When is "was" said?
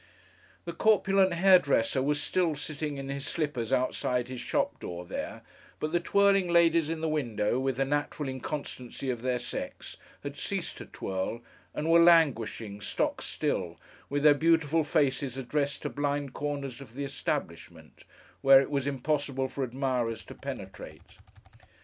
2.01-2.19, 18.71-18.87